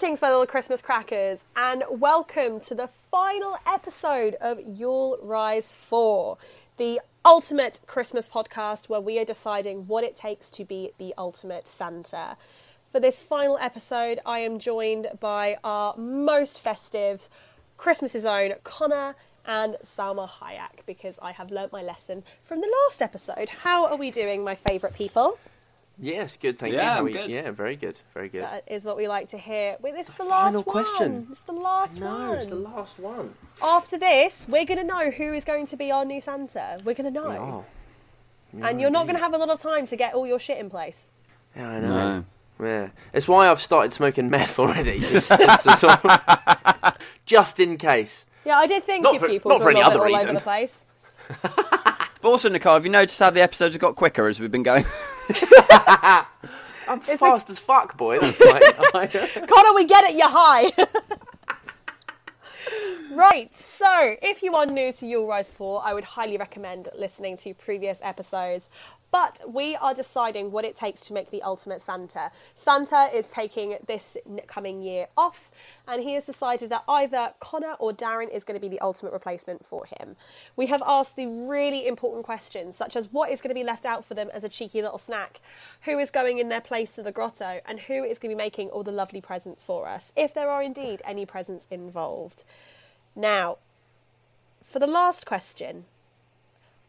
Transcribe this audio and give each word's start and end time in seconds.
Greetings, 0.00 0.22
my 0.22 0.30
little 0.30 0.46
Christmas 0.46 0.80
crackers, 0.80 1.44
and 1.54 1.84
welcome 1.90 2.58
to 2.60 2.74
the 2.74 2.88
final 3.10 3.58
episode 3.66 4.34
of 4.40 4.58
You'll 4.66 5.18
Rise 5.22 5.74
4, 5.74 6.38
the 6.78 7.02
ultimate 7.22 7.82
Christmas 7.86 8.26
podcast 8.26 8.88
where 8.88 9.02
we 9.02 9.18
are 9.18 9.26
deciding 9.26 9.86
what 9.88 10.02
it 10.02 10.16
takes 10.16 10.50
to 10.52 10.64
be 10.64 10.92
the 10.96 11.12
ultimate 11.18 11.68
Santa. 11.68 12.38
For 12.90 12.98
this 12.98 13.20
final 13.20 13.58
episode, 13.58 14.20
I 14.24 14.38
am 14.38 14.58
joined 14.58 15.08
by 15.20 15.58
our 15.62 15.94
most 15.98 16.60
festive, 16.60 17.28
Christmas's 17.76 18.24
own 18.24 18.54
Connor 18.64 19.16
and 19.44 19.76
Salma 19.84 20.30
Hayek 20.30 20.86
because 20.86 21.18
I 21.20 21.32
have 21.32 21.50
learnt 21.50 21.72
my 21.72 21.82
lesson 21.82 22.24
from 22.42 22.62
the 22.62 22.74
last 22.86 23.02
episode. 23.02 23.50
How 23.50 23.86
are 23.86 23.96
we 23.96 24.10
doing, 24.10 24.44
my 24.44 24.54
favourite 24.54 24.94
people? 24.94 25.38
Yes, 26.02 26.38
good. 26.40 26.58
Thank 26.58 26.72
Yeah, 26.72 26.80
you. 26.82 26.88
How 26.88 26.98
I'm 27.00 27.06
are 27.06 27.10
good. 27.10 27.30
Yeah, 27.30 27.50
very 27.50 27.76
good. 27.76 27.96
Very 28.14 28.28
good. 28.30 28.42
That 28.42 28.64
is 28.66 28.84
what 28.86 28.96
we 28.96 29.06
like 29.06 29.28
to 29.30 29.38
hear. 29.38 29.76
Wait, 29.82 29.94
this 29.94 30.08
is 30.08 30.14
the, 30.14 30.22
The 30.24 30.28
last 30.30 30.44
final 30.44 30.62
one. 30.62 30.72
question. 30.84 31.26
It's 31.30 31.40
the 31.42 31.52
last 31.52 31.98
no, 32.00 32.06
one. 32.30 32.38
it's 32.38 32.48
the 32.48 32.54
last 32.54 32.98
one. 32.98 33.34
After 33.62 33.98
this, 33.98 34.46
we're 34.48 34.64
going 34.64 34.78
to 34.78 34.84
know 34.84 35.10
who 35.10 35.34
is 35.34 35.44
going 35.44 35.66
to 35.66 35.76
be 35.76 35.90
our 35.90 36.04
new 36.06 36.20
Santa. 36.20 36.80
We're 36.84 36.94
going 36.94 37.12
to 37.12 37.20
know. 37.20 37.28
We 37.30 37.36
are. 37.36 37.64
We 38.52 38.62
And 38.68 38.78
are 38.78 38.80
you're 38.80 38.90
not 38.90 39.04
going 39.04 39.16
to 39.16 39.22
have 39.22 39.34
a 39.34 39.38
lot 39.38 39.50
of 39.50 39.60
time 39.60 39.86
to 39.88 39.96
get 39.96 40.14
all 40.14 40.26
your 40.26 40.38
shit 40.38 40.56
in 40.58 40.70
place. 40.70 41.06
Yeah, 41.54 41.68
I 41.68 41.80
know. 41.80 41.88
No. 41.88 42.24
Yeah, 42.66 42.88
it's 43.12 43.26
why 43.28 43.48
I've 43.48 43.60
started 43.60 43.92
smoking 43.92 44.28
meth 44.28 44.58
already, 44.58 45.00
just, 45.08 45.28
just, 45.28 45.80
sort 45.80 46.04
of- 46.04 46.96
just 47.26 47.58
in 47.60 47.76
case. 47.78 48.24
Yeah, 48.44 48.58
I 48.58 48.66
did 48.66 48.84
think 48.84 49.02
Not 49.04 49.14
your 49.14 49.20
for- 49.20 49.28
pupils 49.28 49.50
not 49.50 49.58
were 49.60 49.64
for 49.64 49.70
a 49.70 49.72
any 49.72 49.84
little 49.84 50.00
other 50.02 50.06
bit 50.08 50.12
all 50.14 50.18
reason. 50.18 50.28
over 50.30 50.38
the 50.38 50.44
place. 50.44 50.78
But 52.20 52.28
also, 52.28 52.48
Nicole, 52.48 52.74
have 52.74 52.84
you 52.84 52.92
noticed 52.92 53.18
how 53.18 53.30
the 53.30 53.42
episodes 53.42 53.74
have 53.74 53.80
got 53.80 53.96
quicker 53.96 54.28
as 54.28 54.40
we've 54.40 54.50
been 54.50 54.62
going? 54.62 54.84
I'm 56.88 57.00
fast 57.00 57.48
as 57.48 57.58
fuck, 57.58 57.96
boy. 57.96 58.18
That's 58.18 58.38
my, 58.94 59.06
Connor, 59.06 59.74
we 59.74 59.86
get 59.86 60.04
it, 60.04 60.16
you're 60.16 60.28
high. 60.28 60.70
right, 63.14 63.56
so 63.56 64.16
if 64.20 64.42
you 64.42 64.54
are 64.54 64.66
new 64.66 64.92
to 64.92 65.06
You'll 65.06 65.28
Rise 65.28 65.50
4, 65.50 65.82
I 65.84 65.94
would 65.94 66.04
highly 66.04 66.36
recommend 66.36 66.88
listening 66.98 67.36
to 67.38 67.54
previous 67.54 68.00
episodes. 68.02 68.68
But 69.12 69.40
we 69.52 69.74
are 69.74 69.92
deciding 69.92 70.52
what 70.52 70.64
it 70.64 70.76
takes 70.76 71.04
to 71.06 71.12
make 71.12 71.30
the 71.30 71.42
ultimate 71.42 71.82
Santa. 71.82 72.30
Santa 72.54 73.10
is 73.12 73.26
taking 73.26 73.76
this 73.86 74.16
coming 74.46 74.82
year 74.82 75.08
off, 75.16 75.50
and 75.88 76.02
he 76.02 76.14
has 76.14 76.26
decided 76.26 76.70
that 76.70 76.84
either 76.88 77.34
Connor 77.40 77.74
or 77.80 77.92
Darren 77.92 78.32
is 78.32 78.44
going 78.44 78.58
to 78.58 78.60
be 78.60 78.68
the 78.68 78.80
ultimate 78.80 79.12
replacement 79.12 79.66
for 79.66 79.86
him. 79.86 80.14
We 80.54 80.66
have 80.66 80.82
asked 80.86 81.16
the 81.16 81.26
really 81.26 81.88
important 81.88 82.24
questions, 82.24 82.76
such 82.76 82.94
as 82.94 83.12
what 83.12 83.30
is 83.30 83.40
going 83.40 83.48
to 83.48 83.54
be 83.60 83.64
left 83.64 83.84
out 83.84 84.04
for 84.04 84.14
them 84.14 84.30
as 84.32 84.44
a 84.44 84.48
cheeky 84.48 84.80
little 84.80 84.98
snack, 84.98 85.40
who 85.82 85.98
is 85.98 86.10
going 86.12 86.38
in 86.38 86.48
their 86.48 86.60
place 86.60 86.92
to 86.92 87.02
the 87.02 87.12
grotto, 87.12 87.60
and 87.66 87.80
who 87.80 88.04
is 88.04 88.20
going 88.20 88.30
to 88.30 88.36
be 88.36 88.44
making 88.44 88.68
all 88.68 88.84
the 88.84 88.92
lovely 88.92 89.20
presents 89.20 89.64
for 89.64 89.88
us, 89.88 90.12
if 90.14 90.32
there 90.32 90.50
are 90.50 90.62
indeed 90.62 91.02
any 91.04 91.26
presents 91.26 91.66
involved. 91.70 92.44
Now, 93.16 93.58
for 94.62 94.78
the 94.78 94.86
last 94.86 95.26
question, 95.26 95.86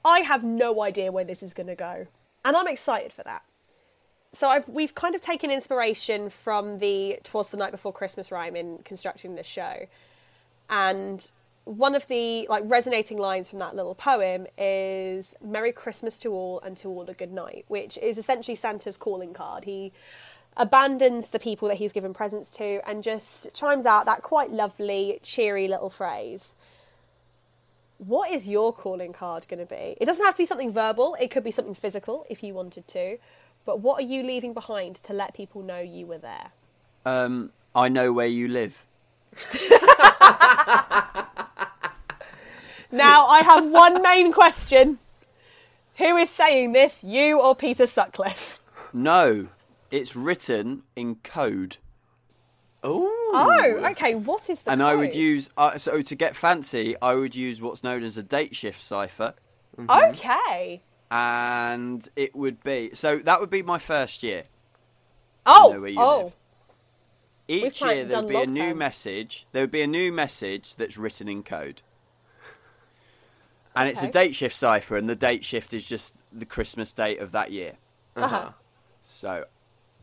I 0.04 0.22
have 0.22 0.44
no 0.44 0.82
idea 0.82 1.12
where 1.12 1.24
this 1.24 1.44
is 1.44 1.54
going 1.54 1.68
to 1.68 1.76
go, 1.76 2.08
and 2.44 2.58
I'm 2.58 2.68
excited 2.68 3.14
for 3.14 3.24
that. 3.24 3.44
So 4.34 4.48
I've 4.48 4.68
we've 4.68 4.96
kind 4.96 5.14
of 5.14 5.22
taken 5.22 5.52
inspiration 5.52 6.30
from 6.30 6.80
the 6.80 7.20
"Twas 7.24 7.50
the 7.50 7.58
Night 7.58 7.72
Before 7.72 7.94
Christmas" 7.94 8.32
rhyme 8.32 8.56
in 8.56 8.80
constructing 8.80 9.36
this 9.36 9.48
show, 9.48 9.88
and 10.70 11.30
one 11.66 11.94
of 11.94 12.08
the 12.08 12.48
like 12.50 12.64
resonating 12.66 13.18
lines 13.18 13.50
from 13.50 13.60
that 13.60 13.76
little 13.76 13.94
poem 13.94 14.48
is 14.58 15.36
"Merry 15.44 15.72
Christmas 15.72 16.18
to 16.20 16.32
all 16.32 16.60
and 16.62 16.76
to 16.78 16.88
all 16.88 17.04
a 17.10 17.14
good 17.14 17.32
night," 17.32 17.66
which 17.68 17.98
is 17.98 18.18
essentially 18.18 18.56
Santa's 18.56 18.98
calling 18.98 19.34
card. 19.34 19.66
He 19.66 19.92
abandons 20.58 21.30
the 21.30 21.40
people 21.40 21.68
that 21.68 21.78
he's 21.78 21.94
given 21.94 22.14
presents 22.14 22.52
to 22.52 22.82
and 22.88 23.04
just 23.04 23.54
chimes 23.54 23.86
out 23.86 24.06
that 24.06 24.22
quite 24.22 24.52
lovely, 24.52 25.20
cheery 25.24 25.68
little 25.68 25.90
phrase 25.90 26.56
what 28.06 28.32
is 28.32 28.48
your 28.48 28.74
calling 28.74 29.14
card 29.14 29.48
going 29.48 29.60
to 29.60 29.66
be? 29.66 29.96
It 30.00 30.06
doesn't 30.06 30.24
have 30.24 30.34
to 30.34 30.40
be 30.40 30.46
something 30.46 30.72
verbal, 30.72 31.16
it 31.20 31.32
could 31.32 31.44
be 31.44 31.52
something 31.52 31.76
physical 31.76 32.26
if 32.30 32.44
you 32.44 32.54
wanted 32.54 32.88
to. 32.90 33.18
But 33.66 33.80
what 33.80 34.00
are 34.00 34.06
you 34.06 34.24
leaving 34.24 34.54
behind 34.54 34.96
to 35.04 35.14
let 35.14 35.34
people 35.34 35.62
know 35.62 35.80
you 35.80 36.06
were 36.06 36.18
there? 36.18 36.52
um, 37.06 37.52
I 37.74 37.88
know 37.90 38.12
where 38.12 38.28
you 38.28 38.48
live. 38.48 38.86
Now, 42.94 43.26
I 43.28 43.42
have 43.42 43.66
one 43.72 44.02
main 44.02 44.34
question. 44.34 45.00
Who 45.96 46.18
is 46.18 46.30
saying 46.30 46.74
this, 46.74 47.04
you 47.04 47.40
or 47.40 47.56
Peter 47.56 47.88
Sutcliffe? 47.88 48.60
No, 48.92 49.48
it's 49.90 50.14
written 50.14 50.84
in 50.98 51.16
code. 51.16 51.78
Oh. 52.84 53.32
Oh, 53.34 53.86
okay. 53.92 54.16
What 54.16 54.50
is 54.50 54.62
the 54.62 54.72
and 54.72 54.84
I 54.84 54.96
would 54.96 55.16
use, 55.16 55.50
uh, 55.58 55.78
so 55.78 56.02
to 56.02 56.16
get 56.16 56.36
fancy, 56.36 56.96
I 57.02 57.14
would 57.14 57.36
use 57.36 57.62
what's 57.62 57.84
known 57.84 58.04
as 58.04 58.18
a 58.18 58.24
date 58.24 58.56
shift 58.56 58.84
cipher. 58.84 59.34
Okay. 59.90 60.82
And 61.10 62.08
it 62.16 62.36
would 62.36 62.64
be, 62.64 62.92
so 62.94 63.18
that 63.20 63.40
would 63.40 63.50
be 63.50 63.62
my 63.62 63.78
first 63.78 64.24
year. 64.24 64.44
Oh, 65.46 65.80
where 65.80 65.90
you 65.90 66.00
oh. 66.00 66.24
live. 66.24 66.34
Each 67.48 67.82
year 67.82 68.06
there 68.06 68.22
would 68.22 68.30
be 68.30 68.36
a 68.36 68.48
new 68.48 68.74
message. 68.74 69.46
There 69.52 69.64
would 69.64 69.72
be 69.72 69.82
a 69.82 69.88
new 69.88 70.12
message 70.12 70.76
that's 70.76 70.98
written 70.98 71.28
in 71.28 71.44
code. 71.44 71.82
And 73.76 73.90
it's 73.90 74.04
a 74.04 74.08
date 74.08 74.36
shift 74.36 74.56
cipher, 74.56 74.98
and 74.98 75.10
the 75.10 75.16
date 75.16 75.46
shift 75.46 75.74
is 75.74 75.88
just 75.88 76.14
the 76.32 76.46
Christmas 76.46 76.92
date 76.92 77.20
of 77.20 77.32
that 77.32 77.52
year. 77.52 77.74
Uh-huh. 78.16 78.50
So, 79.04 79.46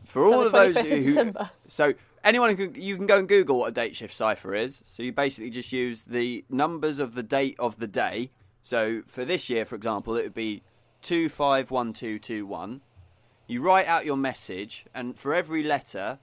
for 0.05 0.25
all 0.25 0.45
of 0.45 0.51
those 0.51 0.75
25th 0.75 1.17
of 1.17 1.35
who, 1.35 1.43
so 1.67 1.93
anyone 2.23 2.55
who 2.55 2.69
can, 2.69 2.81
you 2.81 2.97
can 2.97 3.05
go 3.05 3.17
and 3.17 3.27
Google 3.27 3.59
what 3.59 3.67
a 3.67 3.71
date 3.71 3.95
shift 3.95 4.13
cipher 4.13 4.55
is. 4.55 4.81
So 4.85 5.03
you 5.03 5.11
basically 5.11 5.49
just 5.49 5.71
use 5.71 6.03
the 6.03 6.43
numbers 6.49 6.99
of 6.99 7.15
the 7.15 7.23
date 7.23 7.55
of 7.59 7.79
the 7.79 7.87
day. 7.87 8.31
So 8.61 9.03
for 9.07 9.25
this 9.25 9.49
year, 9.49 9.65
for 9.65 9.75
example, 9.75 10.15
it 10.15 10.23
would 10.23 10.33
be 10.33 10.63
two 11.01 11.29
five 11.29 11.71
one 11.71 11.93
two 11.93 12.19
two 12.19 12.45
one. 12.45 12.81
You 13.47 13.61
write 13.61 13.87
out 13.87 14.05
your 14.05 14.17
message, 14.17 14.85
and 14.93 15.17
for 15.17 15.33
every 15.33 15.63
letter, 15.63 16.19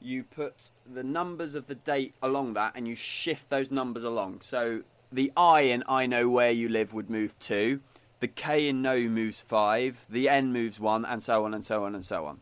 you 0.00 0.24
put 0.24 0.70
the 0.90 1.02
numbers 1.02 1.54
of 1.54 1.66
the 1.66 1.74
date 1.74 2.14
along 2.22 2.54
that, 2.54 2.72
and 2.74 2.86
you 2.86 2.94
shift 2.94 3.48
those 3.48 3.70
numbers 3.70 4.02
along. 4.02 4.42
So 4.42 4.82
the 5.10 5.32
I 5.36 5.62
in 5.62 5.82
I 5.88 6.06
know 6.06 6.28
where 6.28 6.50
you 6.50 6.68
live 6.68 6.92
would 6.92 7.08
move 7.08 7.38
two. 7.38 7.80
The 8.20 8.28
K 8.28 8.68
in 8.68 8.82
no 8.82 8.98
moves 9.08 9.40
five. 9.40 10.06
The 10.08 10.28
N 10.28 10.52
moves 10.52 10.78
one, 10.78 11.04
and 11.04 11.22
so 11.22 11.44
on 11.44 11.54
and 11.54 11.64
so 11.64 11.84
on 11.84 11.94
and 11.94 12.04
so 12.04 12.26
on. 12.26 12.40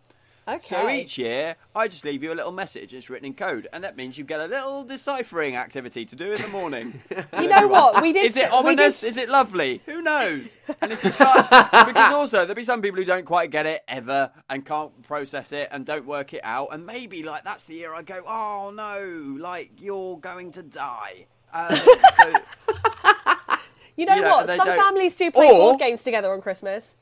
Okay. 0.56 0.59
So 0.66 0.88
each 0.88 1.19
year, 1.19 1.56
I 1.75 1.88
just 1.88 2.05
leave 2.05 2.22
you 2.22 2.33
a 2.33 2.34
little 2.37 2.53
message. 2.53 2.93
It's 2.94 3.09
written 3.11 3.27
in 3.27 3.34
code, 3.34 3.69
and 3.72 3.84
that 3.84 3.97
means 3.97 4.19
you 4.19 4.25
get 4.25 4.41
a 4.41 4.47
little 4.47 4.84
deciphering 4.84 5.56
activity 5.56 6.05
to 6.05 6.16
do 6.16 6.33
in 6.33 6.41
the 6.43 6.49
morning. 6.49 7.03
you 7.41 7.49
know 7.49 7.69
what? 7.69 8.03
We 8.03 8.12
did. 8.12 8.25
Is 8.27 8.37
it 8.37 8.41
we 8.41 8.44
did- 8.47 8.53
ominous? 8.53 9.03
Is 9.03 9.16
it 9.16 9.28
lovely? 9.28 9.83
Who 9.87 10.03
knows? 10.03 10.56
And 10.83 10.93
if 10.93 11.05
you 11.05 11.11
can't, 11.11 11.49
because 11.87 12.15
also 12.15 12.38
there'll 12.38 12.55
be 12.55 12.62
some 12.62 12.81
people 12.83 12.99
who 12.99 13.05
don't 13.05 13.27
quite 13.27 13.50
get 13.50 13.66
it 13.66 13.83
ever 13.87 14.31
and 14.49 14.65
can't 14.65 15.03
process 15.03 15.53
it 15.53 15.69
and 15.71 15.84
don't 15.84 16.06
work 16.06 16.33
it 16.33 16.41
out, 16.43 16.69
and 16.72 16.87
maybe 16.87 17.22
like 17.22 17.44
that's 17.44 17.65
the 17.65 17.75
year 17.75 17.93
I 17.94 18.03
go, 18.03 18.22
oh 18.27 18.72
no, 18.75 19.37
like 19.38 19.72
you're 19.78 20.17
going 20.19 20.53
to 20.53 20.62
die. 20.62 21.27
Uh, 21.53 21.75
so, 22.15 22.32
You 23.97 24.06
know 24.06 24.15
you 24.15 24.22
know, 24.22 24.31
what? 24.31 24.47
Some 24.47 24.59
don't- 24.67 24.77
families 24.78 25.17
do 25.17 25.31
play 25.31 25.49
Or- 25.49 25.53
board 25.53 25.78
games 25.81 26.03
together 26.03 26.32
on 26.32 26.41
Christmas. 26.41 26.97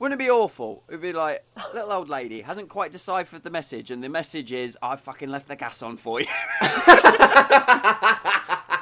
Wouldn't 0.00 0.20
it 0.20 0.24
be 0.24 0.30
awful? 0.30 0.82
It'd 0.88 1.00
be 1.00 1.12
like 1.12 1.44
little 1.72 1.92
old 1.92 2.08
lady 2.08 2.40
hasn't 2.40 2.68
quite 2.68 2.90
deciphered 2.90 3.44
the 3.44 3.50
message, 3.50 3.92
and 3.92 4.02
the 4.02 4.08
message 4.08 4.52
is, 4.52 4.76
"I 4.82 4.96
fucking 4.96 5.28
left 5.28 5.46
the 5.46 5.54
gas 5.54 5.80
on 5.82 5.96
for 5.96 6.20
you." 6.20 6.26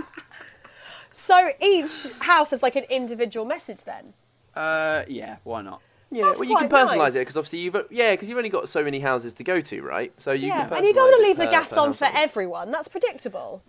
So 1.13 1.51
each 1.61 2.07
house 2.21 2.51
has 2.51 2.63
like 2.63 2.77
an 2.77 2.85
individual 2.85 3.45
message 3.45 3.85
then. 3.85 4.15
Uh, 4.55 5.03
yeah, 5.09 5.37
why 5.45 5.63
not? 5.63 5.83
Yeah, 6.11 6.25
That's 6.27 6.39
well, 6.39 6.49
you 6.49 6.57
can 6.57 6.69
quite 6.69 6.87
personalise 6.87 6.97
nice. 6.97 7.15
it 7.17 7.19
because 7.19 7.37
obviously 7.37 7.59
you've 7.59 7.77
yeah, 7.91 8.13
because 8.15 8.29
you've 8.31 8.39
only 8.39 8.49
got 8.49 8.69
so 8.69 8.83
many 8.83 8.99
houses 9.01 9.35
to 9.35 9.45
go 9.45 9.61
to, 9.61 9.83
right? 9.83 10.13
So 10.19 10.33
you 10.33 10.47
yeah, 10.47 10.67
can 10.67 10.79
and 10.79 10.87
you 10.87 10.95
don't 10.95 11.05
want 11.11 11.17
to 11.17 11.23
it 11.25 11.29
leave 11.29 11.37
the 11.37 11.45
per- 11.47 11.51
gas 11.51 11.73
per 11.75 11.81
on 11.81 11.93
for 11.93 12.07
household. 12.07 12.25
everyone. 12.25 12.71
That's 12.71 12.89
predictable. 12.89 13.63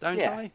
Don't 0.00 0.18
Yeah. 0.18 0.32
I? 0.36 0.50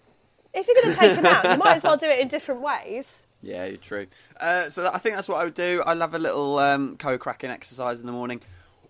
If 0.53 0.67
you're 0.67 0.75
going 0.83 0.93
to 0.93 0.99
take 0.99 1.15
them 1.15 1.25
out, 1.25 1.49
you 1.49 1.57
might 1.57 1.77
as 1.77 1.83
well 1.83 1.97
do 1.97 2.05
it 2.07 2.19
in 2.19 2.27
different 2.27 2.61
ways. 2.61 3.24
Yeah, 3.41 3.65
you're 3.65 3.77
true. 3.77 4.07
Uh, 4.39 4.69
so 4.69 4.89
I 4.93 4.97
think 4.97 5.15
that's 5.15 5.27
what 5.27 5.39
I 5.39 5.43
would 5.43 5.53
do. 5.53 5.83
I 5.85 5.93
love 5.93 6.15
a 6.15 6.19
little 6.19 6.57
um, 6.59 6.97
co-cracking 6.97 7.49
exercise 7.51 7.99
in 7.99 8.05
the 8.07 8.11
morning. 8.11 8.41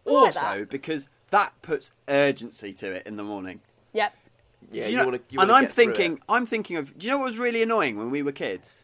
like 0.06 0.16
Also, 0.16 0.40
that. 0.60 0.70
because 0.70 1.10
that 1.32 1.54
puts 1.62 1.92
urgency 2.08 2.72
to 2.74 2.92
it 2.92 3.06
in 3.06 3.18
the 3.18 3.24
morning. 3.24 3.60
Yep. 3.94 4.16
Yeah, 4.72 4.84
you, 4.86 4.92
you 4.92 4.98
know- 4.98 5.06
want 5.08 5.30
to. 5.30 5.40
and 5.42 5.52
I'm 5.52 5.68
thinking, 5.68 6.20
I'm 6.30 6.46
thinking 6.46 6.78
of. 6.78 6.98
Do 6.98 7.06
you 7.06 7.12
know 7.14 7.18
what 7.20 7.26
was 7.26 7.38
really 7.38 7.62
annoying 7.62 7.98
when 7.98 8.10
we 8.12 8.24
were 8.24 8.32
kids? 8.32 8.82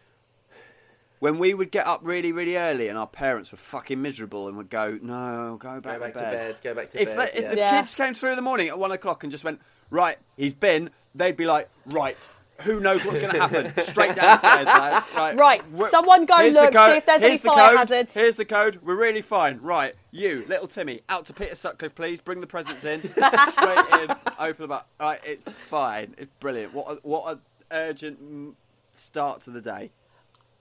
When 1.19 1.37
we 1.37 1.53
would 1.53 1.69
get 1.71 1.85
up 1.85 1.99
really, 2.03 2.31
really 2.31 2.57
early, 2.57 2.87
and 2.87 2.97
our 2.97 3.05
parents 3.05 3.51
were 3.51 3.57
fucking 3.59 4.01
miserable, 4.01 4.47
and 4.47 4.57
would 4.57 4.71
go, 4.71 4.97
"No, 5.03 5.55
go 5.59 5.79
back, 5.79 5.99
Go 5.99 5.99
back 5.99 6.13
to 6.13 6.19
to 6.19 6.25
bed." 6.25 6.39
bed. 6.39 6.59
Go 6.63 6.73
back 6.73 6.89
to 6.91 7.01
if 7.01 7.07
bed. 7.09 7.17
the, 7.17 7.37
if 7.37 7.43
yeah. 7.43 7.49
the 7.51 7.57
Yeah. 7.57 7.77
kids 7.79 7.93
came 7.95 8.13
through 8.15 8.31
in 8.31 8.35
the 8.37 8.41
morning 8.41 8.67
at 8.69 8.79
one 8.79 8.91
o'clock 8.91 9.23
and 9.23 9.31
just 9.31 9.43
went, 9.43 9.61
"Right, 9.91 10.17
he's 10.35 10.55
been," 10.55 10.89
they'd 11.13 11.37
be 11.37 11.45
like, 11.45 11.69
"Right, 11.85 12.27
who 12.63 12.79
knows 12.79 13.03
what's 13.05 13.19
going 13.19 13.33
to 13.33 13.39
happen? 13.39 13.73
Straight 13.83 14.15
downstairs, 14.15 14.65
lads. 14.65 15.07
Right, 15.15 15.35
Right, 15.71 15.91
someone 15.91 16.25
go 16.25 16.37
here's 16.37 16.53
look, 16.53 16.73
code- 16.73 16.91
see 16.91 16.97
if 16.97 17.05
there's 17.05 17.21
here's 17.21 17.29
any 17.31 17.37
the 17.39 17.47
fire 17.49 17.69
code, 17.69 17.77
hazards. 17.77 18.13
Here's 18.13 18.35
the 18.35 18.45
code. 18.45 18.79
We're 18.83 18.99
really 18.99 19.21
fine. 19.21 19.59
Right, 19.61 19.95
you, 20.11 20.45
little 20.47 20.67
Timmy, 20.67 21.01
out 21.09 21.25
to 21.25 21.33
Peter 21.33 21.55
Sutcliffe, 21.55 21.95
please. 21.95 22.21
Bring 22.21 22.41
the 22.41 22.47
presents 22.47 22.83
in. 22.83 23.01
Straight 23.11 23.85
in. 24.01 24.15
Open 24.39 24.61
them 24.63 24.71
up. 24.71 24.87
Right, 24.99 25.19
it's 25.23 25.43
fine. 25.67 26.15
It's 26.17 26.31
brilliant. 26.39 26.73
What 26.73 26.87
a, 26.91 26.95
what 27.03 27.31
an 27.33 27.41
urgent 27.71 28.55
start 28.91 29.41
to 29.41 29.49
the 29.51 29.61
day. 29.61 29.91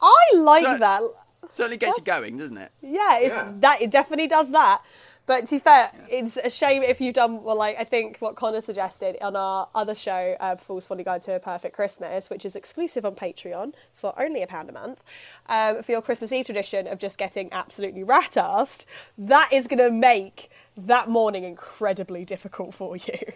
I 0.00 0.32
like 0.37 0.64
So- 0.64 0.79
that. 0.79 1.02
Certainly 1.49 1.79
gets 1.79 1.97
you 1.97 2.05
going, 2.05 2.37
doesn't 2.37 2.58
it? 2.58 2.70
Yeah, 2.82 3.17
it's 3.19 3.29
Yeah. 3.35 3.50
that 3.61 3.81
it 3.81 3.91
definitely 3.91 4.29
does 4.29 4.50
that. 4.52 4.82
But 5.31 5.47
to 5.47 5.55
be 5.55 5.59
fair, 5.61 5.93
it's 6.09 6.37
a 6.43 6.50
shame 6.50 6.82
if 6.82 7.00
you've 7.00 7.15
done 7.15 7.44
well. 7.44 7.55
Like 7.55 7.77
I 7.79 7.85
think 7.85 8.17
what 8.19 8.35
Connor 8.35 8.61
suggested 8.61 9.17
on 9.21 9.37
our 9.37 9.69
other 9.77 9.94
show, 9.94 10.35
uh, 10.41 10.56
Fool's 10.56 10.87
Folly 10.87 11.05
Guide 11.05 11.23
to 11.23 11.35
a 11.35 11.38
Perfect 11.38 11.73
Christmas, 11.73 12.29
which 12.29 12.44
is 12.44 12.56
exclusive 12.56 13.05
on 13.05 13.15
Patreon 13.15 13.73
for 13.94 14.12
only 14.21 14.43
a 14.43 14.49
pound 14.49 14.71
a 14.71 14.73
month, 14.73 15.05
um, 15.49 15.85
for 15.85 15.93
your 15.93 16.03
Christmas 16.03 16.32
Eve 16.32 16.47
tradition 16.47 16.88
of 16.88 16.99
just 16.99 17.17
getting 17.17 17.49
absolutely 17.53 18.03
rat-assed, 18.03 18.87
that 19.17 19.53
is 19.53 19.69
going 19.69 19.79
to 19.79 19.93
make 19.93 20.50
that 20.77 21.09
morning 21.09 21.44
incredibly 21.44 22.25
difficult 22.25 22.75
for 22.75 22.97
you, 22.97 23.35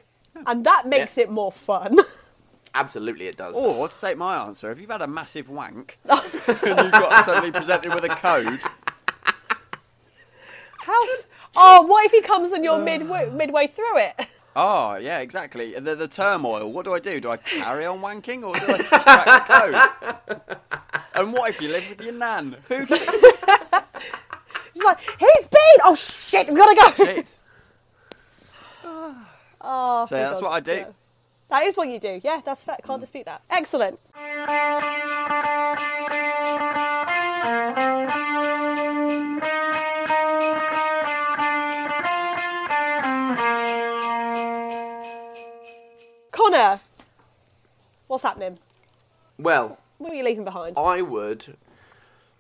and 0.49 0.67
that 0.67 0.89
makes 0.89 1.17
it 1.17 1.31
more 1.31 1.53
fun. 1.53 2.01
Absolutely, 2.75 3.29
it 3.29 3.37
does. 3.37 3.55
Or 3.55 3.87
to 3.87 4.01
take 4.01 4.19
my 4.19 4.35
answer, 4.45 4.73
if 4.73 4.81
you've 4.81 4.91
had 4.91 5.03
a 5.03 5.07
massive 5.07 5.49
wank 5.49 6.01
and 6.11 6.21
you've 6.25 6.91
got 6.91 7.25
suddenly 7.25 7.53
presented 7.53 7.95
with 7.95 8.03
a 8.03 8.09
code, 8.09 8.59
How? 10.79 11.05
Oh, 11.57 11.83
what 11.83 12.05
if 12.07 12.13
he 12.13 12.21
comes 12.21 12.53
and 12.53 12.65
you're 12.65 12.79
midway, 12.79 13.29
midway 13.33 13.67
through 13.67 13.99
it? 13.99 14.27
oh 14.57 14.95
yeah, 14.97 15.21
exactly. 15.21 15.79
The, 15.79 15.95
the 15.97 16.09
turmoil. 16.09 16.71
What 16.73 16.85
do 16.85 16.95
I 16.95 16.99
do? 17.01 17.21
Do 17.21 17.31
I 17.31 17.37
carry 17.37 17.85
on 17.87 18.01
wanking 18.01 18.43
or 18.45 18.55
do 18.57 18.73
I 18.73 18.83
crack 18.83 19.27
the 20.29 20.39
code? 20.41 20.49
And 21.17 21.33
what 21.33 21.49
if 21.49 21.61
you 21.61 21.69
live 21.69 21.85
with 21.89 22.01
your 22.01 22.13
nan? 22.13 22.57
Who 22.69 22.75
He's 22.87 24.83
like, 24.83 24.99
he's 25.01 25.47
been. 25.47 25.79
Oh 25.85 25.95
shit, 25.95 26.49
we 26.49 26.57
gotta 26.57 26.75
go. 26.97 27.05
shit? 27.05 27.39
Oh, 29.67 30.05
So 30.07 30.17
yeah, 30.17 30.29
that's 30.29 30.43
what 30.43 30.51
I 30.53 30.61
do. 30.61 30.73
sake. 30.75 30.87
That 31.51 31.63
is 31.65 31.77
what 31.77 31.89
you 31.89 32.01
do. 32.01 32.21
Yeah, 32.23 32.41
that's 32.45 32.65
fair. 32.65 32.77
Can't 32.85 33.01
dispute 33.01 33.27
that. 33.27 33.43
Excellent. 33.49 33.99
What's 48.25 48.41
happening? 48.41 48.59
Well, 49.39 49.79
What 49.99 50.13
are 50.13 50.17
you 50.17 50.25
leaving 50.25 50.45
behind? 50.45 50.77
I 50.79 51.03
would. 51.03 51.57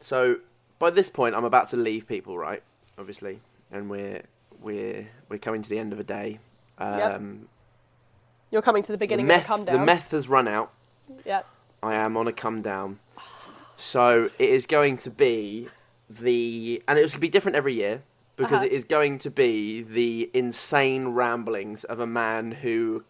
So 0.01 0.39
by 0.79 0.91
this 0.91 1.09
point, 1.09 1.35
I'm 1.35 1.45
about 1.45 1.69
to 1.71 1.77
leave 1.77 2.09
people, 2.09 2.39
right? 2.39 2.63
Obviously, 2.99 3.41
and 3.71 3.91
we're 3.91 4.23
we're 4.61 5.09
we're 5.29 5.39
coming 5.39 5.63
to 5.63 5.69
the 5.69 5.79
end 5.79 5.93
of 5.93 6.01
a 6.01 6.05
day. 6.05 6.39
Yep. 6.81 7.17
Um, 7.17 7.49
You're 8.51 8.63
coming 8.63 8.83
to 8.83 8.93
the 8.93 8.97
the 8.97 8.99
beginning 8.99 9.27
meth, 9.27 9.43
of 9.43 9.43
the 9.43 9.49
come 9.49 9.65
down. 9.65 9.79
the 9.81 9.85
meth 9.85 10.11
has 10.13 10.29
run 10.29 10.49
out. 10.49 10.73
Yep. 11.25 11.47
I 11.83 11.95
am 11.95 12.17
on 12.17 12.27
a 12.27 12.33
come 12.33 12.63
down. 12.63 12.99
So 13.77 14.31
it 14.39 14.49
is 14.49 14.67
going 14.67 14.97
to 14.99 15.11
be 15.11 15.69
the, 16.09 16.83
and 16.87 16.99
it's 16.99 17.13
going 17.13 17.19
to 17.19 17.21
be 17.21 17.29
different 17.29 17.57
every 17.57 17.75
year 17.75 18.03
because 18.37 18.57
Uh-huh. 18.57 18.65
it 18.67 18.73
is 18.73 18.85
going 18.85 19.19
to 19.19 19.31
be 19.31 19.83
the 19.83 20.31
insane 20.35 21.09
ramblings 21.09 21.85
of 21.85 22.01
a 22.01 22.07
man 22.07 22.51
who 22.53 23.05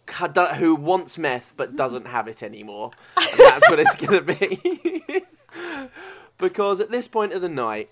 who 0.57 0.75
wants 0.75 1.17
meth 1.19 1.55
but 1.57 1.77
doesn't 1.77 2.07
have 2.07 2.29
it 2.29 2.43
anymore. 2.43 2.91
And 3.17 3.39
that's 3.39 3.71
what 3.71 3.79
it's 3.79 3.97
going 3.97 4.25
to 4.25 4.35
be. 4.35 5.25
because 6.39 6.81
at 6.81 6.91
this 6.91 7.09
point 7.09 7.33
of 7.33 7.43
the 7.43 7.49
night, 7.49 7.91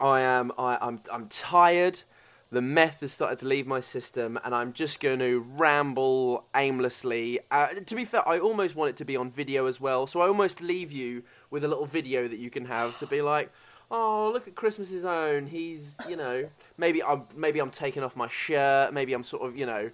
I 0.00 0.20
am 0.20 0.52
I, 0.58 0.78
I'm 0.80 1.00
I'm 1.12 1.28
tired. 1.28 2.02
The 2.52 2.60
meth 2.60 2.98
has 3.02 3.12
started 3.12 3.38
to 3.40 3.46
leave 3.46 3.68
my 3.68 3.78
system, 3.78 4.36
and 4.44 4.52
I'm 4.52 4.72
just 4.72 4.98
going 4.98 5.20
to 5.20 5.38
ramble 5.56 6.46
aimlessly. 6.56 7.38
Uh, 7.48 7.68
to 7.68 7.94
be 7.94 8.04
fair, 8.04 8.28
I 8.28 8.40
almost 8.40 8.74
want 8.74 8.88
it 8.90 8.96
to 8.96 9.04
be 9.04 9.16
on 9.16 9.30
video 9.30 9.66
as 9.66 9.80
well, 9.80 10.08
so 10.08 10.20
I 10.20 10.26
almost 10.26 10.60
leave 10.60 10.90
you 10.90 11.22
with 11.50 11.64
a 11.64 11.68
little 11.68 11.86
video 11.86 12.26
that 12.26 12.40
you 12.40 12.50
can 12.50 12.64
have 12.64 12.98
to 12.98 13.06
be 13.06 13.22
like, 13.22 13.52
"Oh, 13.90 14.30
look 14.32 14.46
at 14.46 14.54
Christmas's 14.54 15.04
own. 15.04 15.46
He's, 15.46 15.96
you 16.08 16.16
know, 16.16 16.48
maybe 16.78 17.02
I'm 17.02 17.24
maybe 17.34 17.60
I'm 17.60 17.70
taking 17.70 18.02
off 18.02 18.16
my 18.16 18.28
shirt. 18.28 18.92
Maybe 18.92 19.12
I'm 19.12 19.24
sort 19.24 19.42
of, 19.42 19.56
you 19.56 19.66
know." 19.66 19.90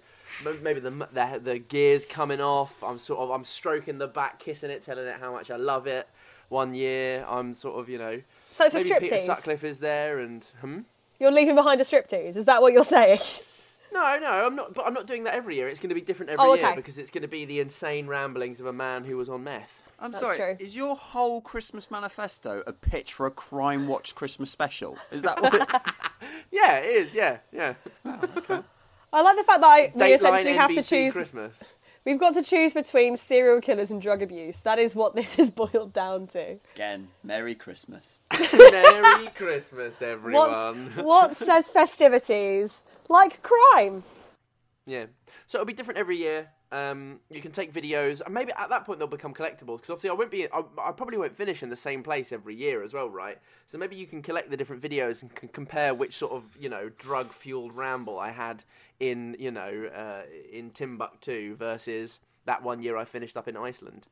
Maybe 0.61 0.79
the, 0.79 0.91
the 0.91 1.41
the 1.43 1.57
gears 1.57 2.05
coming 2.05 2.41
off. 2.41 2.83
I'm 2.83 2.99
sort 2.99 3.19
of 3.21 3.31
I'm 3.31 3.43
stroking 3.43 3.97
the 3.97 4.07
back, 4.07 4.39
kissing 4.39 4.69
it, 4.69 4.83
telling 4.83 5.07
it 5.07 5.15
how 5.19 5.31
much 5.31 5.49
I 5.49 5.55
love 5.55 5.87
it. 5.87 6.07
One 6.49 6.73
year, 6.73 7.25
I'm 7.27 7.53
sort 7.53 7.79
of 7.79 7.89
you 7.89 7.97
know 7.97 8.21
So 8.45 8.65
it's 8.65 8.75
a 8.75 8.83
maybe 8.83 9.09
Peter. 9.09 9.17
Sutcliffe 9.17 9.63
is 9.63 9.79
there, 9.79 10.19
and 10.19 10.43
hmm. 10.61 10.79
You're 11.19 11.31
leaving 11.31 11.55
behind 11.55 11.81
a 11.81 11.83
striptease. 11.83 12.35
Is 12.35 12.45
that 12.45 12.61
what 12.61 12.73
you're 12.73 12.83
saying? 12.83 13.19
No, 13.93 14.19
no, 14.19 14.45
I'm 14.45 14.55
not. 14.55 14.73
But 14.73 14.85
I'm 14.85 14.93
not 14.93 15.07
doing 15.07 15.23
that 15.23 15.33
every 15.33 15.55
year. 15.55 15.67
It's 15.67 15.79
going 15.79 15.89
to 15.89 15.95
be 15.95 16.01
different 16.01 16.31
every 16.31 16.45
Oh, 16.45 16.53
year 16.53 16.73
because 16.75 16.97
it's 16.97 17.09
going 17.09 17.21
to 17.23 17.27
be 17.27 17.45
the 17.45 17.59
insane 17.59 18.07
ramblings 18.07 18.59
of 18.59 18.65
a 18.65 18.73
man 18.73 19.03
who 19.03 19.17
was 19.17 19.29
on 19.29 19.43
meth. 19.43 19.81
I'm 19.99 20.11
That's 20.11 20.23
sorry. 20.23 20.37
true. 20.37 20.55
Is 20.59 20.75
your 20.75 20.95
whole 20.95 21.41
Christmas 21.41 21.89
manifesto 21.89 22.63
a 22.67 22.73
pitch 22.73 23.13
for 23.13 23.25
a 23.25 23.31
Crime 23.31 23.87
Watch 23.87 24.13
Christmas 24.13 24.51
special? 24.51 24.97
Is 25.11 25.23
that 25.23 25.41
what? 25.41 25.53
It, 25.55 25.67
Yeah, 26.51 26.77
it 26.77 26.95
is. 27.07 27.15
Yeah, 27.15 27.37
yeah. 27.51 27.73
Oh, 28.05 28.63
I 29.13 29.21
like 29.21 29.37
the 29.37 29.43
fact 29.43 29.61
that 29.61 29.67
I, 29.67 29.91
we 29.95 30.01
Dateline 30.01 30.13
essentially 30.15 30.53
have 30.57 30.69
to 30.71 30.75
NBC 30.79 30.89
choose. 30.89 31.13
Christmas. 31.13 31.63
We've 32.07 32.17
got 32.17 32.35
to 32.35 32.41
choose 32.41 32.73
between 32.73 33.17
serial 33.17 33.59
killers 33.59 33.91
and 33.91 34.01
drug 34.01 34.21
abuse. 34.21 34.61
That 34.61 34.79
is 34.79 34.95
what 34.95 35.13
this 35.13 35.37
is 35.43 35.51
boiled 35.51 35.91
down 35.91 36.27
to. 36.27 36.57
again, 36.73 37.09
Merry 37.21 37.53
Christmas. 37.53 38.19
Merry 38.53 39.27
Christmas, 39.35 40.01
everyone. 40.01 40.93
What's, 40.95 41.03
what 41.03 41.35
says 41.35 41.67
festivities 41.67 42.85
like 43.09 43.43
crime? 43.43 44.05
Yeah. 44.85 45.07
So 45.47 45.57
it'll 45.57 45.65
be 45.65 45.73
different 45.73 45.97
every 45.97 46.15
year. 46.15 46.47
Um, 46.71 47.21
you 47.29 47.41
can 47.41 47.51
take 47.51 47.71
videos, 47.71 48.19
and 48.21 48.33
maybe 48.33 48.51
at 48.57 48.67
that 48.69 48.85
point 48.85 48.99
they'll 48.99 49.07
become 49.07 49.33
collectibles. 49.33 49.77
Because 49.77 49.89
obviously, 49.89 50.09
I 50.09 50.13
won't 50.13 50.31
be, 50.31 50.51
I, 50.51 50.63
I 50.83 50.91
probably 50.91 51.17
won't 51.17 51.35
finish 51.35 51.63
in 51.63 51.69
the 51.69 51.77
same 51.77 52.03
place 52.03 52.31
every 52.33 52.55
year 52.55 52.83
as 52.83 52.93
well, 52.93 53.09
right? 53.09 53.37
So 53.67 53.77
maybe 53.77 53.95
you 53.95 54.05
can 54.05 54.21
collect 54.21 54.49
the 54.51 54.57
different 54.57 54.81
videos 54.81 55.21
and 55.21 55.33
can 55.33 55.47
compare 55.49 55.93
which 55.93 56.15
sort 56.15 56.33
of 56.33 56.43
you 56.59 56.67
know 56.67 56.89
drug 56.97 57.31
fueled 57.31 57.73
ramble 57.73 58.19
I 58.19 58.31
had 58.31 58.63
in 58.99 59.35
you 59.39 59.51
know 59.51 59.89
uh, 59.95 60.23
in 60.51 60.71
Timbuktu 60.71 61.55
versus 61.55 62.19
that 62.45 62.63
one 62.63 62.81
year 62.81 62.97
I 62.97 63.05
finished 63.05 63.37
up 63.37 63.47
in 63.47 63.55
Iceland. 63.55 64.07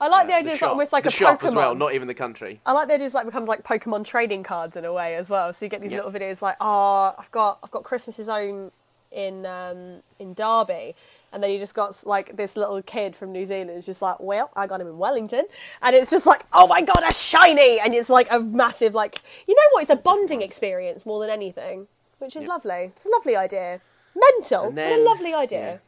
I 0.00 0.08
like 0.08 0.26
the 0.26 0.34
Uh, 0.34 0.38
idea 0.38 0.52
it's 0.52 0.60
shop, 0.60 0.70
almost 0.72 0.92
like 0.92 1.04
the 1.04 1.08
a 1.08 1.12
shop 1.12 1.40
Pokemon. 1.40 1.46
as 1.48 1.54
well, 1.54 1.74
not 1.74 1.94
even 1.94 2.06
the 2.06 2.14
country. 2.14 2.60
I 2.66 2.72
like 2.72 2.86
the 2.88 2.94
idea 2.94 3.06
it's 3.06 3.14
like 3.14 3.24
become 3.26 3.46
like 3.46 3.64
Pokemon 3.64 4.04
trading 4.04 4.42
cards 4.42 4.76
in 4.76 4.84
a 4.84 4.92
way 4.92 5.16
as 5.16 5.28
well. 5.30 5.52
So 5.52 5.64
you 5.64 5.70
get 5.70 5.80
these 5.80 5.90
Yeah. 5.92 6.02
little 6.02 6.12
videos 6.12 6.42
like, 6.42 6.56
oh, 6.60 7.14
I've 7.18 7.30
got 7.32 7.58
I've 7.64 7.70
got 7.70 7.82
Christmas's 7.82 8.28
own 8.28 8.70
in 9.10 9.46
um, 9.46 10.02
in 10.18 10.34
Derby, 10.34 10.94
and 11.36 11.42
then 11.44 11.50
you 11.52 11.58
just 11.58 11.74
got 11.74 12.04
like 12.06 12.34
this 12.36 12.56
little 12.56 12.80
kid 12.82 13.14
from 13.14 13.30
New 13.30 13.44
Zealand 13.44 13.70
is 13.70 13.84
just 13.84 14.00
like, 14.00 14.18
well, 14.18 14.50
I 14.56 14.66
got 14.66 14.80
him 14.80 14.86
in 14.88 14.96
Wellington, 14.96 15.44
and 15.82 15.94
it's 15.94 16.10
just 16.10 16.24
like, 16.24 16.42
oh 16.54 16.66
my 16.66 16.80
god, 16.80 17.02
a 17.06 17.12
shiny, 17.14 17.78
and 17.78 17.92
it's 17.94 18.08
like 18.08 18.26
a 18.30 18.40
massive 18.40 18.94
like, 18.94 19.18
you 19.46 19.54
know 19.54 19.62
what? 19.72 19.82
It's 19.82 19.90
a 19.90 19.96
bonding 19.96 20.40
experience 20.40 21.04
more 21.04 21.20
than 21.20 21.28
anything, 21.28 21.88
which 22.18 22.34
is 22.36 22.42
Yeah. 22.44 22.48
lovely. 22.48 22.84
It's 22.96 23.04
a 23.04 23.10
lovely 23.10 23.36
idea. 23.36 23.80
Mental, 24.16 24.68
And 24.68 24.74
but 24.76 24.92
a 24.92 25.02
lovely 25.04 25.34
idea. 25.34 25.80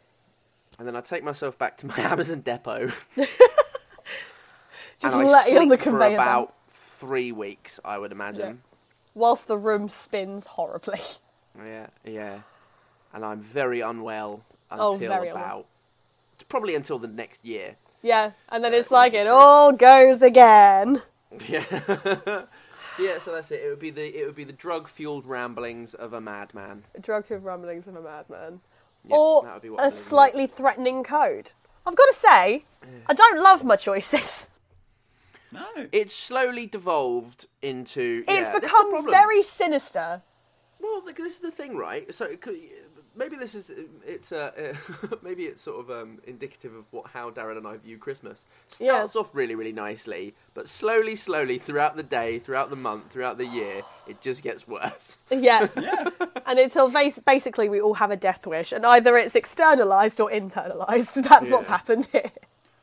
And 0.79 0.87
then 0.87 0.95
I 0.95 1.01
take 1.01 1.25
myself 1.25 1.57
back 1.59 1.79
to 1.79 1.87
my 1.87 1.95
Amazon 1.99 2.41
depot. 2.43 2.93
Just 5.01 5.15
and 5.15 5.27
I 5.27 5.31
let 5.31 5.51
you 5.51 5.59
on 5.59 5.69
the 5.69 5.77
sleep 5.77 5.81
for 5.81 5.91
conveyor 5.91 6.17
belt 6.17 6.21
about 6.21 6.55
three 6.73 7.33
weeks, 7.33 7.81
I 7.85 7.99
would 7.99 8.13
imagine. 8.13 8.63
whilst 9.15 9.47
the 9.47 9.57
room 9.57 9.89
spins 9.89 10.47
horribly. 10.47 11.01
Yeah, 11.65 11.89
yeah. 12.05 12.41
And 13.13 13.25
I'm 13.25 13.41
very 13.41 13.81
unwell 13.81 14.45
Oh, 14.71 14.95
until 14.95 15.09
very 15.09 15.29
unwell. 15.29 15.45
about 15.45 15.67
probably 16.49 16.75
until 16.75 16.99
the 16.99 17.09
next 17.09 17.45
year. 17.45 17.77
Yeah, 18.03 18.33
and 18.49 18.63
then 18.63 18.73
uh, 18.73 18.77
it's 18.77 18.91
like 18.91 19.15
it 19.15 19.27
all 19.27 19.73
goes 19.73 20.23
again. 20.23 21.03
Yeah. 21.47 21.63
so 21.63 22.47
yeah, 22.99 23.19
so 23.19 23.35
that's 23.35 23.51
it. 23.51 23.61
It 23.61 23.69
would 23.69 23.79
be 23.79 23.91
the 23.91 24.19
it 24.19 24.25
would 24.25 24.35
be 24.35 24.45
the 24.45 24.53
drug 24.53 24.89
fueled 24.89 25.27
ramblings 25.27 25.93
of 25.93 26.15
a 26.15 26.23
madman. 26.23 26.85
Drug 27.01 27.27
fueled 27.27 27.45
ramblings 27.45 27.87
of 27.87 27.97
a 27.97 28.01
madman. 28.01 28.61
Yeah, 29.05 29.15
or 29.15 29.43
that 29.43 29.53
would 29.53 29.63
be 29.63 29.69
what 29.69 29.81
a 29.81 29.83
I'm 29.83 29.91
living 29.91 30.05
slightly 30.05 30.47
threatening 30.47 31.05
code. 31.05 31.53
I've 31.87 31.97
got 31.97 32.07
to 32.07 32.15
say, 32.15 32.65
I 33.07 33.13
don't 33.13 33.43
love 33.43 33.63
my 33.63 33.77
choices. 33.77 34.49
No. 35.51 35.65
It's 35.93 36.15
slowly 36.15 36.67
devolved 36.67 37.47
into. 37.63 38.23
It's 38.27 38.29
yeah, 38.29 38.41
this 38.41 38.49
is 38.49 38.55
the 38.55 38.61
become 38.61 39.11
very 39.11 39.43
sinister. 39.43 40.21
Well, 40.79 41.03
look, 41.05 41.17
this 41.17 41.35
is 41.35 41.39
the 41.39 41.51
thing, 41.51 41.77
right? 41.77 42.13
So 42.15 42.27
it 42.27 42.41
could, 42.43 42.57
maybe 43.19 43.37
this 43.37 43.55
is 43.55 43.73
it's 44.07 44.33
uh, 44.33 44.75
maybe 45.23 45.45
it's 45.45 45.61
sort 45.61 45.81
of 45.81 45.91
um, 45.91 46.19
indicative 46.27 46.75
of 46.75 46.85
what 46.91 47.09
how 47.09 47.31
Darren 47.31 47.57
and 47.59 47.67
I 47.67 47.77
view 47.77 47.99
Christmas. 47.99 48.45
Yeah. 48.79 48.93
Starts 48.93 49.17
off 49.17 49.31
really 49.35 49.55
really 49.55 49.73
nicely, 49.73 50.35
but 50.55 50.69
slowly, 50.69 51.17
slowly 51.17 51.59
throughout 51.59 51.97
the 51.97 52.03
day, 52.03 52.39
throughout 52.39 52.71
the 52.71 52.77
month, 52.77 53.11
throughout 53.11 53.39
the 53.39 53.47
year, 53.47 53.83
it 54.07 54.21
just 54.21 54.43
gets 54.43 54.67
worse. 54.67 55.19
Yeah. 55.31 55.69
and 56.47 56.59
until 56.59 56.91
bas- 56.91 57.21
basically 57.21 57.69
we 57.69 57.81
all 57.81 57.95
have 57.95 58.11
a 58.11 58.17
death 58.17 58.47
wish, 58.47 58.73
and 58.73 58.85
either 58.87 59.17
it's 59.17 59.35
externalized 59.35 60.21
or 60.21 60.31
internalized. 60.31 61.23
That's 61.29 61.51
what's 61.51 61.69
happened 61.69 62.09
here. 62.13 62.33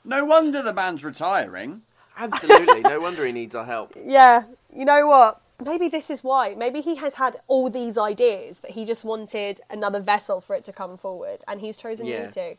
No 0.04 0.26
wonder 0.26 0.62
the 0.62 0.74
man's 0.74 1.04
retiring. 1.04 1.82
Absolutely. 2.18 2.82
no 2.82 3.00
wonder 3.00 3.26
he 3.26 3.32
needs 3.32 3.56
our 3.56 3.66
help. 3.66 3.94
Yeah, 4.02 4.44
you 4.74 4.86
know 4.86 5.08
what? 5.08 5.42
Maybe 5.64 5.88
this 5.88 6.10
is 6.10 6.24
why. 6.24 6.54
Maybe 6.56 6.82
he 6.82 6.96
has 6.96 7.14
had 7.16 7.40
all 7.48 7.70
these 7.70 7.98
ideas, 7.98 8.60
but 8.62 8.72
he 8.72 8.84
just 8.86 9.06
wanted 9.06 9.62
another 9.70 10.00
vessel 10.02 10.42
for 10.42 10.56
it 10.56 10.66
to 10.66 10.74
come 10.74 10.98
forward, 10.98 11.44
and 11.48 11.62
he's 11.62 11.78
chosen 11.78 12.06
Yeah. 12.06 12.26
you 12.26 12.32
to. 12.32 12.56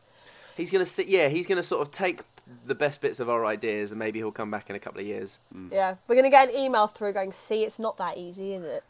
He's 0.57 0.71
gonna 0.71 0.87
sit. 0.87 1.07
Yeah, 1.07 1.29
he's 1.29 1.47
gonna 1.47 1.63
sort 1.63 1.83
of 1.83 1.91
take 1.91 2.23
the 2.65 2.75
best 2.75 3.01
bits 3.03 3.21
of 3.21 3.29
our 3.29 3.45
ideas, 3.45 3.93
and 3.93 3.99
maybe 3.99 4.19
he'll 4.21 4.33
come 4.33 4.51
back 4.51 4.71
in 4.71 4.77
a 4.77 4.79
couple 4.79 5.01
of 5.01 5.07
years. 5.07 5.39
Mm. 5.55 5.71
Yeah, 5.73 5.97
we're 6.09 6.15
gonna 6.17 6.31
get 6.31 6.49
an 6.49 6.57
email 6.57 6.87
through 6.87 7.13
going, 7.13 7.33
see, 7.33 7.65
it's 7.65 7.79
not 7.79 7.99
that 7.99 8.17
easy, 8.17 8.55
is 8.55 8.65
it? 8.65 8.85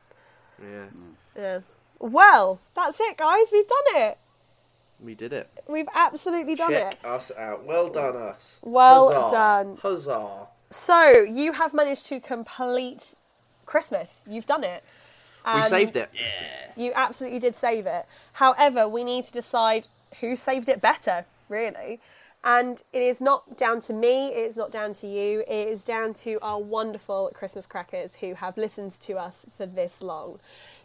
Yeah, 0.63 0.85
mm. 0.97 1.15
Yeah. 1.37 1.61
Well, 1.99 2.61
that's 2.75 3.01
it, 3.01 3.17
guys. 3.17 3.47
We've 3.53 3.67
done 3.69 4.03
it. 4.03 4.19
we 4.99 5.15
did 5.15 5.33
it. 5.33 5.51
We've 5.69 5.89
absolutely 5.95 6.55
done 6.55 6.71
Check 6.71 6.95
it. 6.95 7.05
us 7.05 7.31
out. 7.37 7.65
Well 7.65 7.89
done, 7.91 8.17
us. 8.17 8.61
Well 8.63 9.11
Huzzah. 9.13 9.31
done. 9.37 9.77
Huzzah. 9.83 10.47
So 10.71 11.09
you 11.23 11.53
have 11.53 11.75
managed 11.75 12.07
to 12.07 12.19
complete 12.21 13.15
Christmas. 13.67 14.21
You've 14.29 14.47
done 14.47 14.65
it. 14.65 14.83
we 15.45 15.53
um, 15.53 15.69
saved 15.69 15.97
it. 15.97 16.11
You 16.77 16.93
absolutely 16.95 17.39
did 17.39 17.55
save 17.55 17.87
it. 17.87 18.07
However, 18.35 18.89
we 18.89 19.05
need 19.05 19.25
to 19.27 19.33
decide 19.33 19.87
who 20.21 20.37
saved 20.37 20.69
it 20.69 20.81
better, 20.81 21.27
really. 21.49 22.01
And 22.45 22.83
it 22.93 23.03
is 23.03 23.21
not 23.21 23.59
down 23.59 23.81
to 23.83 23.93
me, 23.93 24.29
it 24.29 24.51
is 24.51 24.57
not 24.57 24.71
down 24.71 24.93
to 24.95 25.07
you, 25.09 25.41
it 25.49 25.69
is 25.69 25.83
down 25.83 26.15
to 26.15 26.39
our 26.43 26.61
wonderful 26.61 27.33
Christmas 27.35 27.67
crackers 27.67 28.17
who 28.17 28.35
have 28.35 28.57
listened 28.57 28.93
to 29.01 29.15
us 29.15 29.47
for 29.57 29.67
this 29.67 30.01
long. 30.01 30.39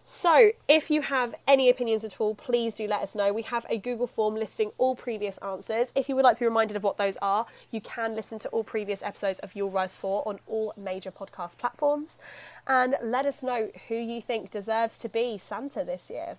So, 0.04 0.52
if 0.68 0.90
you 0.90 1.04
have 1.04 1.36
any 1.48 1.70
opinions 1.70 2.04
at 2.04 2.20
all, 2.20 2.34
please 2.34 2.74
do 2.74 2.88
let 2.88 3.04
us 3.04 3.14
know. 3.14 3.32
We 3.32 3.44
have 3.44 3.68
a 3.70 3.78
Google 3.78 4.08
form 4.08 4.34
listing 4.34 4.72
all 4.80 4.96
previous 4.96 5.38
answers. 5.40 5.92
If 5.96 6.10
you 6.10 6.16
would 6.16 6.24
like 6.24 6.38
to 6.38 6.40
be 6.40 6.48
reminded 6.48 6.76
of 6.76 6.82
what 6.82 6.98
those 6.98 7.18
are, 7.22 7.46
you 7.70 7.82
can 7.82 8.16
listen 8.16 8.40
to 8.40 8.50
all 8.50 8.64
previous 8.64 9.04
episodes 9.04 9.38
of 9.40 9.56
You'll 9.56 9.70
Rise 9.70 9.96
4 9.96 10.28
on 10.28 10.40
all 10.48 10.74
major 10.76 11.12
podcast 11.12 11.60
platforms. 11.60 12.18
And 12.66 12.96
let 13.04 13.28
us 13.28 13.44
know 13.44 13.70
who 13.90 13.96
you 13.96 14.22
think 14.22 14.50
deserves 14.50 14.98
to 15.00 15.10
be 15.10 15.38
Santa 15.38 15.84
this 15.84 16.10
year. 16.10 16.38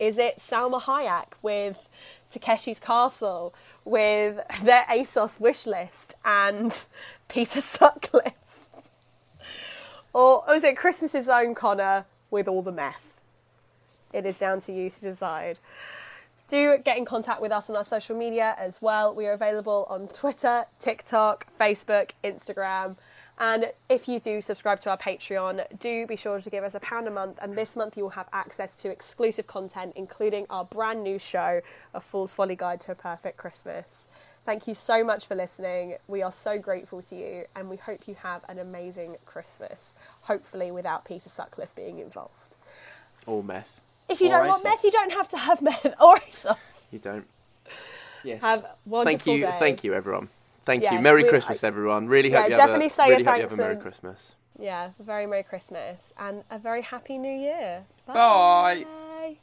Is 0.00 0.18
it 0.18 0.38
Salma 0.38 0.82
Hayek 0.82 1.34
with 1.40 1.78
Takeshi's 2.32 2.80
Castle, 2.80 3.54
with 3.84 4.40
their 4.62 4.84
ASOS 4.90 5.38
wish 5.38 5.66
list, 5.66 6.16
and 6.24 6.84
Peter 7.28 7.60
Sutcliffe? 7.62 8.32
Or 10.12 10.42
is 10.52 10.64
it 10.64 10.76
Christmas's 10.76 11.28
own 11.28 11.54
Connor 11.54 12.06
with 12.30 12.48
all 12.48 12.62
the 12.62 12.72
meth? 12.72 13.12
It 14.12 14.24
is 14.24 14.38
down 14.38 14.60
to 14.62 14.72
you 14.72 14.88
to 14.90 15.00
decide. 15.00 15.58
Do 16.48 16.78
get 16.78 16.96
in 16.96 17.04
contact 17.04 17.42
with 17.42 17.52
us 17.52 17.68
on 17.68 17.76
our 17.76 17.84
social 17.84 18.16
media 18.16 18.54
as 18.58 18.80
well. 18.80 19.14
We 19.14 19.26
are 19.26 19.32
available 19.32 19.86
on 19.90 20.08
Twitter, 20.08 20.64
TikTok, 20.80 21.46
Facebook, 21.60 22.12
Instagram. 22.24 22.96
And 23.38 23.70
if 23.88 24.08
you 24.08 24.18
do 24.18 24.40
subscribe 24.40 24.80
to 24.80 24.90
our 24.90 24.96
Patreon, 24.96 25.78
do 25.78 26.06
be 26.06 26.16
sure 26.16 26.40
to 26.40 26.50
give 26.50 26.64
us 26.64 26.74
a 26.74 26.80
pound 26.80 27.06
a 27.06 27.10
month. 27.10 27.38
And 27.40 27.56
this 27.56 27.76
month 27.76 27.96
you 27.96 28.02
will 28.02 28.10
have 28.10 28.28
access 28.32 28.80
to 28.82 28.90
exclusive 28.90 29.46
content, 29.46 29.92
including 29.94 30.46
our 30.50 30.64
brand 30.64 31.04
new 31.04 31.18
show, 31.18 31.60
A 31.94 32.00
Fool's 32.00 32.32
Folly 32.32 32.56
Guide 32.56 32.80
to 32.80 32.92
a 32.92 32.94
Perfect 32.94 33.36
Christmas. 33.36 34.06
Thank 34.48 34.66
you 34.66 34.72
so 34.74 35.04
much 35.04 35.26
for 35.26 35.34
listening. 35.34 35.96
We 36.06 36.22
are 36.22 36.32
so 36.32 36.58
grateful 36.58 37.02
to 37.02 37.14
you, 37.14 37.44
and 37.54 37.68
we 37.68 37.76
hope 37.76 38.08
you 38.08 38.14
have 38.14 38.40
an 38.48 38.58
amazing 38.58 39.16
Christmas, 39.26 39.92
hopefully 40.22 40.70
without 40.70 41.04
Peter 41.04 41.28
Sutcliffe 41.28 41.74
being 41.74 41.98
involved. 41.98 42.54
All 43.26 43.42
meth. 43.42 43.78
If 44.08 44.22
you 44.22 44.28
Or 44.28 44.38
don't 44.38 44.48
want 44.48 44.64
meth, 44.64 44.82
you 44.84 44.90
don't 44.90 45.12
have 45.12 45.28
to 45.28 45.36
have 45.36 45.60
meth 45.60 45.84
or 46.00 46.16
ASOS. 46.16 46.56
You 46.90 46.98
don't. 46.98 47.26
Yes. 48.24 48.40
Have 48.40 48.60
a 48.64 48.74
wonderful 48.86 49.04
thank 49.04 49.26
you. 49.26 49.42
day. 49.42 49.56
Thank 49.58 49.84
you, 49.84 49.92
everyone. 49.92 50.30
Thank 50.64 50.90
you. 50.90 50.98
Merry 50.98 51.24
we- 51.24 51.28
Christmas, 51.28 51.62
everyone. 51.62 52.08
Really 52.08 52.30
Yeah, 52.30 52.40
hope 52.40 52.50
you 52.50 52.56
definitely 52.56 52.84
have 52.88 52.92
a, 52.92 52.96
say 52.96 53.04
a 53.04 53.10
really 53.10 53.24
hope 53.24 53.36
you 53.36 53.42
have 53.42 53.52
a 53.52 53.56
Merry 53.56 53.72
and- 53.74 53.82
Christmas. 53.82 54.32
Yeah, 54.58 54.90
very 54.98 55.26
Merry 55.26 55.42
Christmas 55.42 56.14
and 56.18 56.42
a 56.50 56.58
very 56.58 56.80
Happy 56.80 57.18
New 57.18 57.38
Year. 57.38 57.84
Bye. 58.06 58.86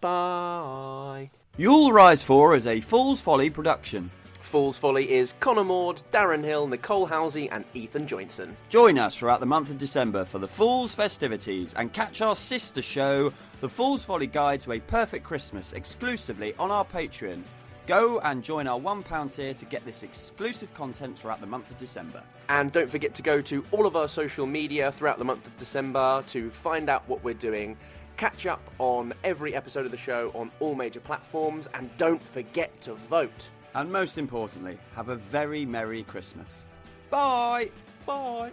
Bye. 0.02 1.30
You'll 1.58 1.92
Rise 1.92 2.24
4 2.24 2.56
is 2.56 2.66
a 2.66 2.82
Fool's 2.82 3.22
Folly 3.22 3.52
production. 3.52 4.10
Fool's 4.46 4.78
Folly 4.78 5.12
is 5.12 5.34
Connor 5.40 5.64
Maud, 5.64 6.02
Darren 6.12 6.44
Hill, 6.44 6.68
Nicole 6.68 7.06
Halsey, 7.06 7.50
and 7.50 7.66
Ethan 7.74 8.08
Joinson. 8.08 8.56
Join 8.70 8.98
us 8.98 9.18
throughout 9.18 9.40
the 9.40 9.46
month 9.46 9.70
of 9.70 9.78
December 9.78 10.26
for 10.26 10.40
the 10.40 10.48
Fool's 10.48 10.94
festivities 10.94 11.74
and 11.74 11.92
catch 11.92 12.22
our 12.22 12.36
sister 12.36 12.82
show, 12.82 13.34
The 13.62 13.70
Fool's 13.70 14.06
Folly 14.06 14.28
Guide 14.28 14.62
to 14.62 14.74
a 14.74 14.80
Perfect 14.80 15.26
Christmas, 15.26 15.74
exclusively 15.74 16.54
on 16.60 16.72
our 16.72 16.86
Patreon. 16.86 17.42
Go 17.88 18.20
and 18.22 18.44
join 18.44 18.66
our 18.66 18.80
£1 18.80 19.36
tier 19.36 19.54
to 19.54 19.66
get 19.66 19.86
this 19.86 20.02
exclusive 20.04 20.74
content 20.74 21.18
throughout 21.18 21.40
the 21.40 21.48
month 21.48 21.70
of 21.70 21.78
December. 21.78 22.24
And 22.50 22.72
don't 22.72 22.90
forget 22.90 23.14
to 23.16 23.22
go 23.22 23.42
to 23.42 23.64
all 23.72 23.86
of 23.86 23.96
our 23.96 24.08
social 24.08 24.46
media 24.46 24.92
throughout 24.92 25.20
the 25.20 25.26
month 25.26 25.46
of 25.46 25.56
December 25.58 26.24
to 26.28 26.50
find 26.50 26.90
out 26.90 27.04
what 27.08 27.24
we're 27.24 27.36
doing. 27.36 27.78
Catch 28.18 28.46
up 28.46 28.62
on 28.80 29.14
every 29.24 29.54
episode 29.54 29.86
of 29.86 29.92
the 29.92 29.98
show 29.98 30.32
on 30.34 30.50
all 30.60 30.74
major 30.74 31.00
platforms, 31.00 31.68
and 31.74 31.90
don't 31.98 32.24
forget 32.24 32.80
to 32.82 32.94
vote. 32.94 33.50
And 33.76 33.92
most 33.92 34.18
importantly, 34.18 34.78
have 34.96 35.10
a 35.10 35.18
very 35.18 35.66
Merry 35.66 36.04
Christmas. 36.04 36.64
Bye! 37.10 37.70
Bye. 38.06 38.52